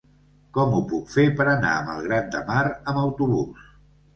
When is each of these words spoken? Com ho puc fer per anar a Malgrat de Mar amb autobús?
Com 0.57 0.71
ho 0.77 0.79
puc 0.93 1.11
fer 1.17 1.25
per 1.41 1.47
anar 1.51 1.73
a 1.75 1.85
Malgrat 1.91 2.33
de 2.37 2.43
Mar 2.51 2.65
amb 2.73 3.03
autobús? 3.07 3.71